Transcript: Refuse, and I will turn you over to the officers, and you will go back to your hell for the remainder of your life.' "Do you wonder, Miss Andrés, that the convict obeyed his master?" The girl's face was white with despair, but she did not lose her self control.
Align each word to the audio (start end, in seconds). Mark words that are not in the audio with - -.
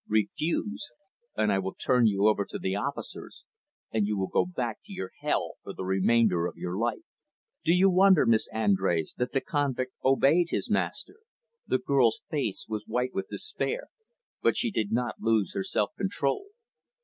Refuse, 0.07 0.91
and 1.37 1.51
I 1.53 1.59
will 1.59 1.75
turn 1.75 2.07
you 2.07 2.25
over 2.25 2.43
to 2.45 2.57
the 2.57 2.75
officers, 2.75 3.45
and 3.91 4.07
you 4.07 4.17
will 4.17 4.25
go 4.29 4.47
back 4.47 4.79
to 4.85 4.91
your 4.91 5.11
hell 5.19 5.57
for 5.61 5.73
the 5.73 5.83
remainder 5.85 6.47
of 6.47 6.57
your 6.57 6.75
life.' 6.75 7.05
"Do 7.63 7.71
you 7.71 7.87
wonder, 7.87 8.25
Miss 8.25 8.49
Andrés, 8.49 9.13
that 9.17 9.31
the 9.31 9.41
convict 9.41 9.93
obeyed 10.03 10.49
his 10.49 10.71
master?" 10.71 11.17
The 11.67 11.77
girl's 11.77 12.23
face 12.31 12.65
was 12.67 12.85
white 12.87 13.13
with 13.13 13.29
despair, 13.29 13.89
but 14.41 14.57
she 14.57 14.71
did 14.71 14.91
not 14.91 15.19
lose 15.21 15.53
her 15.53 15.61
self 15.63 15.91
control. 15.95 16.47